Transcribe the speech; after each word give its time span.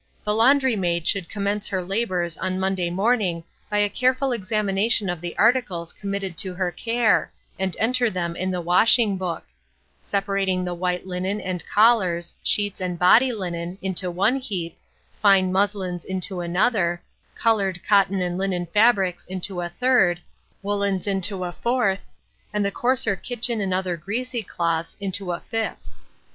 The 0.23 0.33
laundry 0.33 0.75
maid 0.75 1.07
should 1.07 1.29
commence 1.29 1.67
her 1.67 1.83
labours 1.83 2.35
on 2.37 2.59
Monday 2.59 2.89
morning 2.89 3.43
by 3.69 3.77
a 3.77 3.87
careful 3.87 4.31
examination 4.31 5.09
of 5.09 5.21
the 5.21 5.37
articles 5.37 5.93
committed 5.93 6.39
to 6.39 6.55
her 6.55 6.71
care, 6.71 7.31
and 7.59 7.77
enter 7.79 8.09
them 8.09 8.35
in 8.35 8.49
the 8.49 8.61
washing 8.61 9.15
book; 9.15 9.43
separating 10.01 10.65
the 10.65 10.73
white 10.73 11.05
linen 11.05 11.39
and 11.39 11.63
collars, 11.67 12.33
sheets 12.41 12.81
and 12.81 12.97
body 12.97 13.31
linen, 13.31 13.77
into 13.79 14.09
one 14.09 14.37
heap, 14.37 14.75
fine 15.21 15.51
muslins 15.51 16.03
into 16.03 16.39
another, 16.41 16.99
coloured 17.35 17.79
cotton 17.87 18.21
and 18.23 18.39
linen 18.39 18.65
fabrics 18.73 19.23
into 19.27 19.61
a 19.61 19.69
third, 19.69 20.19
woollens 20.63 21.05
into 21.05 21.43
a 21.43 21.51
fourth, 21.51 22.09
and 22.51 22.65
the 22.65 22.71
coarser 22.71 23.15
kitchen 23.15 23.61
and 23.61 23.71
other 23.71 23.97
greasy 23.97 24.41
cloths 24.41 24.97
into 24.99 25.31
a 25.31 25.41
fifth. 25.41 25.93